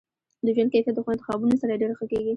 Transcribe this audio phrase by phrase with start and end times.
[0.45, 2.29] د ژوند کیفیت د ښو انتخابونو سره ډیر ښه کیږي.